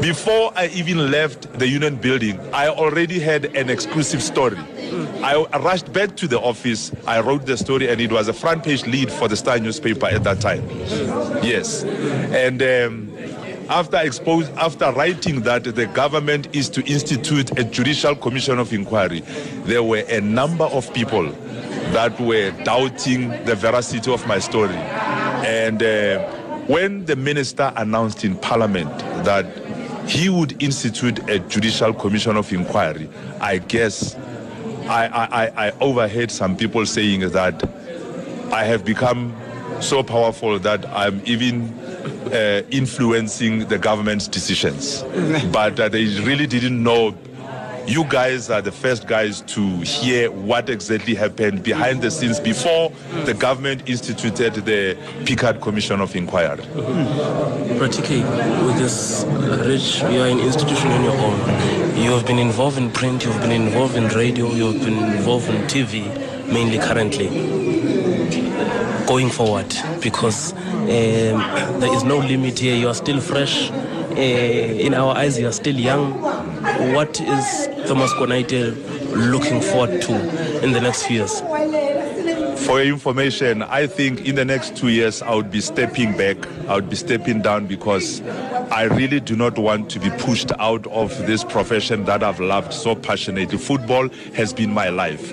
Before 0.00 0.52
I 0.54 0.66
even 0.68 1.10
left 1.10 1.52
the 1.58 1.66
union 1.66 1.96
building, 1.96 2.38
I 2.52 2.68
already 2.68 3.18
had 3.18 3.46
an 3.56 3.68
exclusive 3.68 4.22
story. 4.22 4.58
I 5.22 5.58
rushed 5.58 5.92
back 5.92 6.16
to 6.16 6.28
the 6.28 6.38
office, 6.38 6.92
I 7.06 7.20
wrote 7.20 7.44
the 7.46 7.56
story, 7.56 7.88
and 7.88 8.00
it 8.00 8.12
was 8.12 8.28
a 8.28 8.32
front 8.32 8.64
page 8.64 8.86
lead 8.86 9.10
for 9.10 9.28
the 9.28 9.36
Star 9.36 9.58
newspaper 9.58 10.06
at 10.06 10.24
that 10.24 10.40
time. 10.40 10.68
Yes. 11.42 11.84
And 11.84 12.62
um, 12.62 13.18
after 13.68 13.96
after 13.96 14.92
writing 14.92 15.42
that 15.42 15.64
the 15.64 15.86
government 15.86 16.54
is 16.54 16.70
to 16.70 16.84
institute 16.90 17.58
a 17.58 17.64
judicial 17.64 18.14
commission 18.14 18.58
of 18.58 18.72
inquiry, 18.72 19.20
there 19.64 19.82
were 19.82 20.04
a 20.08 20.20
number 20.20 20.64
of 20.64 20.92
people 20.94 21.30
that 21.92 22.18
were 22.20 22.50
doubting 22.64 23.30
the 23.44 23.54
veracity 23.54 24.12
of 24.12 24.26
my 24.26 24.38
story. 24.38 24.76
And 24.76 25.82
uh, 25.82 26.30
when 26.66 27.06
the 27.06 27.16
minister 27.16 27.72
announced 27.76 28.24
in 28.24 28.36
parliament 28.36 28.96
that 29.24 29.46
he 30.08 30.28
would 30.28 30.62
institute 30.62 31.28
a 31.28 31.38
judicial 31.38 31.92
commission 31.92 32.36
of 32.36 32.52
inquiry, 32.52 33.08
I 33.40 33.58
guess 33.58 34.16
I, 34.88 35.06
I, 35.06 35.66
I 35.68 35.70
overheard 35.80 36.30
some 36.30 36.56
people 36.56 36.86
saying 36.86 37.20
that 37.30 37.62
I 38.52 38.64
have 38.64 38.84
become 38.84 39.36
so 39.80 40.02
powerful 40.02 40.58
that 40.60 40.86
I'm 40.88 41.20
even 41.24 41.72
uh, 42.32 42.62
influencing 42.70 43.68
the 43.68 43.78
government's 43.78 44.26
decisions. 44.26 45.02
but 45.52 45.78
uh, 45.78 45.88
they 45.88 46.06
really 46.20 46.46
didn't 46.46 46.82
know 46.82 47.14
you 47.88 48.04
guys 48.04 48.50
are 48.50 48.60
the 48.60 48.70
first 48.70 49.06
guys 49.06 49.40
to 49.40 49.66
hear 49.80 50.30
what 50.30 50.68
exactly 50.68 51.14
happened 51.14 51.62
behind 51.62 52.02
the 52.02 52.10
scenes 52.10 52.38
before 52.38 52.90
the 53.24 53.32
government 53.32 53.88
instituted 53.88 54.52
the 54.66 54.94
Pickard 55.24 55.62
Commission 55.62 56.02
of 56.02 56.14
Inquiry. 56.14 56.62
Bra 56.66 57.88
TK, 57.88 58.66
with 58.66 58.76
this 58.76 59.24
rich, 59.66 60.02
you 60.12 60.20
are 60.20 60.28
an 60.28 60.38
institution 60.38 60.88
on 60.88 61.02
your 61.02 61.16
own. 61.16 61.38
You 61.96 62.10
have 62.10 62.26
been 62.26 62.38
involved 62.38 62.76
in 62.76 62.90
print, 62.90 63.24
you 63.24 63.32
have 63.32 63.40
been 63.40 63.52
involved 63.52 63.96
in 63.96 64.08
radio, 64.08 64.48
you 64.48 64.72
have 64.72 64.84
been 64.84 64.98
involved 65.16 65.48
in 65.48 65.62
TV, 65.62 66.04
mainly 66.52 66.78
currently. 66.78 67.28
Going 69.06 69.30
forward, 69.30 69.74
because 70.02 70.52
um, 70.52 71.78
there 71.80 71.94
is 71.94 72.04
no 72.04 72.18
limit 72.18 72.58
here, 72.58 72.76
you 72.76 72.88
are 72.88 72.94
still 72.94 73.20
fresh. 73.20 73.70
Uh, 73.70 74.14
in 74.14 74.92
our 74.92 75.16
eyes, 75.16 75.38
you 75.38 75.48
are 75.48 75.52
still 75.52 75.76
young. 75.76 76.12
What 76.78 77.20
is 77.20 77.66
Thomas 77.88 78.12
Kwenaite 78.14 78.72
looking 79.32 79.60
forward 79.60 80.00
to 80.02 80.62
in 80.64 80.72
the 80.72 80.80
next 80.80 81.06
few 81.06 81.16
years? 81.16 81.40
For 82.66 82.80
your 82.80 82.92
information, 82.92 83.62
I 83.62 83.88
think 83.88 84.24
in 84.26 84.36
the 84.36 84.44
next 84.44 84.76
two 84.76 84.88
years 84.88 85.20
I 85.20 85.34
would 85.34 85.50
be 85.50 85.60
stepping 85.60 86.16
back, 86.16 86.36
I 86.68 86.76
would 86.76 86.88
be 86.88 86.94
stepping 86.94 87.42
down 87.42 87.66
because 87.66 88.20
I 88.70 88.84
really 88.84 89.18
do 89.18 89.34
not 89.34 89.58
want 89.58 89.90
to 89.90 89.98
be 89.98 90.10
pushed 90.18 90.52
out 90.60 90.86
of 90.86 91.16
this 91.26 91.42
profession 91.42 92.04
that 92.04 92.22
I've 92.22 92.38
loved 92.38 92.72
so 92.72 92.94
passionately. 92.94 93.58
Football 93.58 94.08
has 94.34 94.52
been 94.52 94.72
my 94.72 94.88
life. 94.88 95.32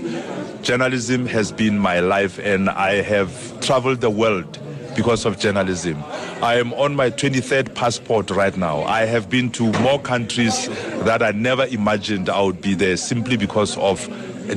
Journalism 0.63 1.27
has 1.27 1.51
been 1.51 1.77
my 1.77 1.99
life 1.99 2.39
and 2.39 2.71
I 2.71 3.01
have 3.03 3.59
traveled 3.61 4.01
the 4.01 4.09
world 4.09 4.57
because 4.95 5.25
of 5.25 5.37
journalism. 5.37 6.01
I 6.45 6.59
am 6.59 6.73
on 6.73 6.93
my 6.93 7.09
23rd 7.09 7.73
passport 7.73 8.29
right 8.29 8.55
now. 8.55 8.83
I 8.83 9.05
have 9.05 9.31
been 9.31 9.49
to 9.53 9.71
more 9.79 9.99
countries 9.99 10.67
that 11.03 11.23
I 11.23 11.31
never 11.31 11.65
imagined 11.65 12.29
I 12.29 12.39
would 12.43 12.61
be 12.61 12.75
there 12.75 12.97
simply 12.97 13.35
because 13.35 13.75
of 13.79 14.07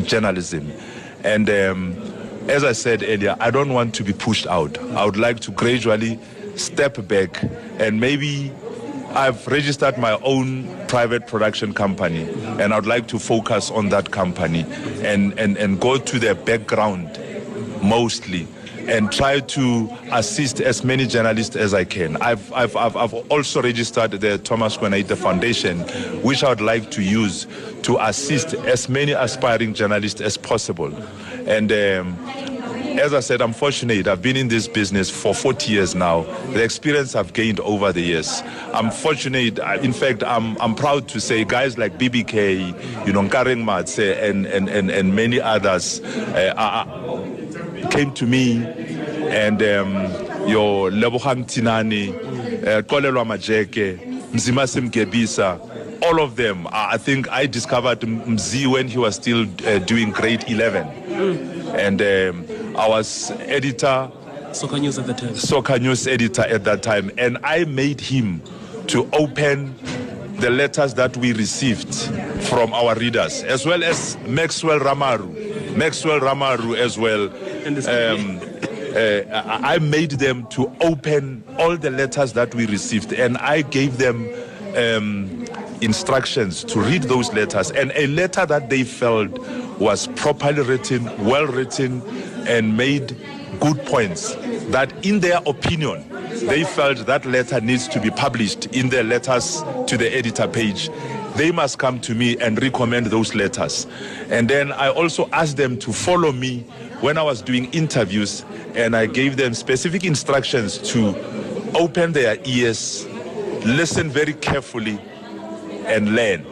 journalism. 0.04 0.70
And 1.24 1.48
um, 1.48 1.96
as 2.46 2.62
I 2.62 2.72
said 2.72 3.02
earlier, 3.02 3.36
I 3.40 3.50
don't 3.50 3.72
want 3.72 3.94
to 3.94 4.04
be 4.04 4.12
pushed 4.12 4.46
out. 4.46 4.76
I 4.76 5.06
would 5.06 5.16
like 5.16 5.40
to 5.40 5.50
gradually 5.50 6.20
step 6.56 7.08
back 7.08 7.42
and 7.78 7.98
maybe 7.98 8.52
I've 9.14 9.46
registered 9.46 9.96
my 9.96 10.12
own 10.20 10.68
private 10.88 11.26
production 11.26 11.72
company 11.72 12.28
and 12.60 12.74
I'd 12.74 12.84
like 12.84 13.08
to 13.08 13.18
focus 13.18 13.70
on 13.70 13.88
that 13.88 14.10
company 14.10 14.66
and, 15.00 15.38
and, 15.38 15.56
and 15.56 15.80
go 15.80 15.96
to 15.96 16.18
the 16.18 16.34
background 16.34 17.18
mostly 17.82 18.46
and 18.88 19.12
try 19.12 19.40
to 19.40 19.88
assist 20.12 20.60
as 20.60 20.82
many 20.82 21.06
journalists 21.06 21.56
as 21.56 21.74
I 21.74 21.84
can. 21.84 22.16
I've, 22.18 22.52
I've, 22.52 22.74
I've, 22.76 22.96
I've 22.96 23.14
also 23.30 23.62
registered 23.62 24.12
the 24.12 24.38
Thomas 24.38 24.76
Kwenaite 24.76 25.16
Foundation, 25.16 25.80
which 26.22 26.42
I 26.42 26.48
would 26.48 26.60
like 26.60 26.90
to 26.92 27.02
use 27.02 27.46
to 27.82 27.98
assist 28.00 28.54
as 28.54 28.88
many 28.88 29.12
aspiring 29.12 29.74
journalists 29.74 30.20
as 30.20 30.36
possible. 30.36 30.94
And 31.46 31.70
um, 31.70 32.18
as 32.98 33.14
I 33.14 33.20
said, 33.20 33.40
I'm 33.40 33.52
fortunate. 33.52 34.08
I've 34.08 34.22
been 34.22 34.36
in 34.36 34.48
this 34.48 34.66
business 34.66 35.08
for 35.08 35.34
40 35.34 35.70
years 35.72 35.94
now. 35.94 36.22
The 36.52 36.64
experience 36.64 37.14
I've 37.14 37.32
gained 37.32 37.60
over 37.60 37.92
the 37.92 38.00
years. 38.00 38.42
I'm 38.72 38.90
fortunate. 38.90 39.58
In 39.82 39.92
fact, 39.92 40.24
I'm, 40.24 40.60
I'm 40.60 40.74
proud 40.74 41.08
to 41.08 41.20
say 41.20 41.44
guys 41.44 41.78
like 41.78 41.98
BBK, 41.98 43.06
you 43.06 43.12
know, 43.12 43.22
Kareng 43.22 43.64
Matse, 43.64 43.98
and, 43.98 44.46
and, 44.46 44.68
and, 44.68 44.90
and 44.90 45.14
many 45.14 45.40
others 45.40 46.00
uh, 46.00 46.54
are, 46.56 46.86
came 47.90 48.12
to 48.14 48.26
me 48.26 48.64
and 48.64 49.62
um, 49.62 49.94
your 50.48 50.90
Lebohang 50.90 51.44
Tinani, 51.46 52.08
uh, 52.66 52.82
Kolelwa 52.82 53.24
Majeke, 53.26 53.98
Mzimasi 54.32 54.88
Mgebisa, 54.90 55.60
all 56.02 56.20
of 56.22 56.36
them. 56.36 56.66
I 56.70 56.96
think 56.96 57.28
I 57.30 57.46
discovered 57.46 58.00
Mzi 58.00 58.66
when 58.70 58.88
he 58.88 58.98
was 58.98 59.16
still 59.16 59.46
uh, 59.66 59.78
doing 59.80 60.10
grade 60.10 60.44
11. 60.48 60.86
And 61.76 62.00
um, 62.00 62.76
I 62.76 62.88
was 62.88 63.30
editor, 63.32 64.10
Soccer 64.52 64.78
News 64.78 64.98
at 64.98 65.06
the 65.06 65.12
time. 65.14 65.34
soccer 65.36 65.78
news 65.78 66.06
editor 66.06 66.42
at 66.42 66.64
that 66.64 66.82
time. 66.82 67.10
And 67.18 67.36
I 67.44 67.64
made 67.64 68.00
him 68.00 68.40
to 68.86 69.08
open 69.12 69.74
the 70.38 70.50
letters 70.50 70.94
that 70.94 71.16
we 71.16 71.32
received 71.32 71.94
from 72.48 72.72
our 72.72 72.94
readers, 72.94 73.42
as 73.42 73.66
well 73.66 73.82
as 73.82 74.16
Maxwell 74.26 74.78
Ramaru. 74.80 75.76
Maxwell 75.76 76.20
Ramaru 76.20 76.76
as 76.76 76.98
well. 76.98 77.24
Um, 77.88 78.40
uh, 78.96 79.22
I 79.34 79.74
I 79.74 79.78
made 79.78 80.12
them 80.12 80.46
to 80.48 80.72
open 80.80 81.44
all 81.58 81.76
the 81.76 81.90
letters 81.90 82.32
that 82.32 82.54
we 82.54 82.66
received, 82.66 83.12
and 83.12 83.36
I 83.38 83.62
gave 83.62 83.98
them 83.98 84.28
um, 84.76 85.44
instructions 85.80 86.64
to 86.64 86.80
read 86.80 87.04
those 87.04 87.32
letters. 87.32 87.70
And 87.70 87.92
a 87.94 88.06
letter 88.06 88.46
that 88.46 88.70
they 88.70 88.84
felt 88.84 89.38
was 89.78 90.06
properly 90.08 90.62
written, 90.62 91.04
well 91.24 91.46
written, 91.46 92.02
and 92.46 92.76
made 92.76 93.16
good 93.60 93.84
points. 93.86 94.34
That, 94.70 94.92
in 95.04 95.20
their 95.20 95.40
opinion, 95.46 96.07
they 96.46 96.64
felt 96.64 97.06
that 97.06 97.24
letter 97.24 97.60
needs 97.60 97.88
to 97.88 98.00
be 98.00 98.10
published 98.10 98.66
in 98.66 98.88
their 98.88 99.04
letters 99.04 99.62
to 99.86 99.96
the 99.96 100.14
editor 100.14 100.46
page. 100.48 100.90
They 101.36 101.52
must 101.52 101.78
come 101.78 102.00
to 102.00 102.14
me 102.14 102.36
and 102.38 102.60
recommend 102.60 103.06
those 103.06 103.34
letters. 103.34 103.86
And 104.30 104.48
then 104.48 104.72
I 104.72 104.90
also 104.90 105.28
asked 105.32 105.56
them 105.56 105.78
to 105.78 105.92
follow 105.92 106.32
me 106.32 106.60
when 107.00 107.16
I 107.16 107.22
was 107.22 107.42
doing 107.42 107.66
interviews, 107.72 108.44
and 108.74 108.96
I 108.96 109.06
gave 109.06 109.36
them 109.36 109.54
specific 109.54 110.04
instructions 110.04 110.78
to 110.92 111.14
open 111.76 112.12
their 112.12 112.38
ears, 112.44 113.06
listen 113.64 114.10
very 114.10 114.32
carefully, 114.32 114.98
and 115.86 116.14
learn. 116.14 116.44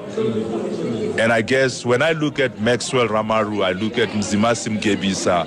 And 1.19 1.33
I 1.33 1.43
guess 1.43 1.85
when 1.85 2.03
I 2.03 2.13
look 2.13 2.39
at 2.39 2.61
Maxwell 2.61 3.09
Ramaru, 3.09 3.65
I 3.65 3.73
look 3.73 3.99
at 3.99 4.11
Mzimasi 4.11 4.79
Mgebisa 4.79 5.47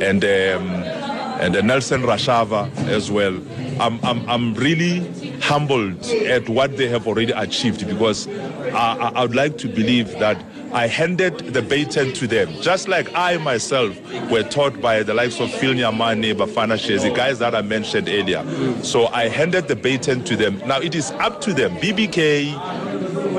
and 0.00 0.24
um, 0.24 1.04
and 1.40 1.56
uh, 1.56 1.60
Nelson 1.62 2.02
Rashava 2.02 2.70
as 2.86 3.10
well. 3.10 3.34
I'm, 3.80 4.04
I'm, 4.04 4.28
I'm 4.28 4.54
really 4.54 5.00
humbled 5.40 6.04
at 6.06 6.48
what 6.48 6.76
they 6.76 6.88
have 6.88 7.06
already 7.06 7.32
achieved 7.32 7.86
because 7.86 8.28
I, 8.28 9.12
I, 9.14 9.22
would 9.22 9.34
like 9.34 9.58
to 9.58 9.68
believe 9.68 10.18
that 10.18 10.42
I 10.72 10.86
handed 10.86 11.38
the 11.38 11.62
baton 11.62 12.12
to 12.14 12.26
them, 12.26 12.52
just 12.60 12.88
like 12.88 13.08
I 13.14 13.36
myself 13.38 13.98
were 14.30 14.42
taught 14.42 14.80
by 14.80 15.02
the 15.02 15.14
likes 15.14 15.40
of 15.40 15.52
Phil 15.52 15.72
Nyamane, 15.74 16.34
Bafana 16.34 16.76
Shezi, 16.76 17.14
guys 17.14 17.38
that 17.38 17.54
I 17.54 17.62
mentioned 17.62 18.08
earlier. 18.08 18.44
So 18.82 19.06
I 19.08 19.28
handed 19.28 19.68
the 19.68 19.76
baton 19.76 20.24
to 20.24 20.36
them. 20.36 20.58
Now 20.66 20.80
it 20.80 20.94
is 20.94 21.10
up 21.12 21.40
to 21.42 21.54
them. 21.54 21.76
BBK, 21.76 22.54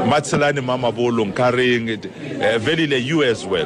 Matselani 0.08 0.60
Mamabolo, 0.60 1.36
Karing, 1.36 1.90
uh, 1.90 2.60
Velile, 2.60 3.04
you 3.04 3.24
as 3.24 3.46
well. 3.46 3.66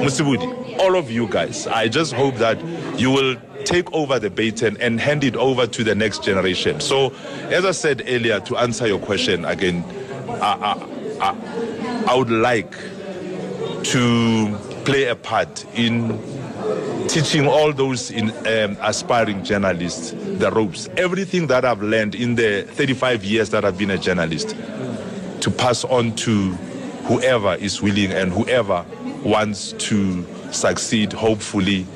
Musibudi, 0.00 0.78
all 0.78 0.96
of 0.96 1.10
you 1.10 1.26
guys. 1.26 1.66
I 1.66 1.88
just 1.88 2.12
hope 2.12 2.36
that 2.36 2.58
you 2.96 3.10
will 3.10 3.36
take 3.64 3.92
over 3.92 4.18
the 4.18 4.30
baton 4.30 4.76
and 4.80 5.00
hand 5.00 5.24
it 5.24 5.36
over 5.36 5.66
to 5.66 5.84
the 5.84 5.94
next 5.94 6.22
generation. 6.22 6.80
So, 6.80 7.12
as 7.50 7.64
I 7.64 7.72
said 7.72 8.02
earlier, 8.06 8.40
to 8.40 8.56
answer 8.56 8.86
your 8.86 8.98
question 8.98 9.44
again, 9.44 9.84
I, 10.28 10.76
I, 11.20 11.30
I, 11.30 12.04
I 12.08 12.14
would 12.14 12.30
like 12.30 12.72
to 13.84 14.58
play 14.84 15.06
a 15.06 15.16
part 15.16 15.64
in 15.74 16.18
teaching 17.08 17.46
all 17.46 17.72
those 17.72 18.10
in, 18.10 18.30
um, 18.46 18.76
aspiring 18.80 19.42
journalists 19.44 20.12
the 20.12 20.50
ropes. 20.50 20.88
Everything 20.96 21.46
that 21.48 21.64
I've 21.64 21.82
learned 21.82 22.14
in 22.14 22.34
the 22.34 22.62
35 22.62 23.24
years 23.24 23.50
that 23.50 23.64
I've 23.64 23.76
been 23.78 23.90
a 23.90 23.98
journalist 23.98 24.50
to 25.40 25.50
pass 25.50 25.84
on 25.84 26.14
to 26.16 26.52
whoever 27.04 27.54
is 27.54 27.82
willing 27.82 28.12
and 28.12 28.32
whoever 28.32 28.84
wants 29.24 29.72
to 29.72 30.24
succeed. 30.52 31.12
Hopefully, 31.12 31.86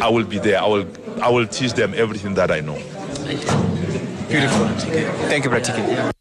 I 0.00 0.08
will 0.08 0.24
be 0.24 0.38
there. 0.38 0.60
I 0.60 0.66
will, 0.66 0.86
I 1.22 1.28
will 1.30 1.46
teach 1.46 1.72
them 1.74 1.92
everything 1.96 2.34
that 2.34 2.50
I 2.50 2.60
know. 2.60 2.78
Beautiful. 4.28 4.66
Thank 5.28 5.44
you, 5.44 5.50
Bra 5.50 5.60
TK. 5.60 6.12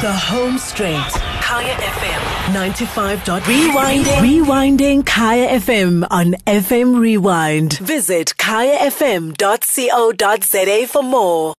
The 0.00 0.12
home 0.12 0.58
straight. 0.58 1.12
Kaya 1.44 1.74
FM 1.74 2.52
95. 2.54 3.20
Rewinding. 3.20 4.20
Rewinding 4.20 5.04
Kaya 5.06 5.48
FM 5.60 6.04
on 6.10 6.34
FM 6.46 6.98
Rewind. 6.98 7.78
Visit 7.78 8.34
kayafm.co.za 8.38 9.36
for 10.88 11.02
more. 11.02 11.52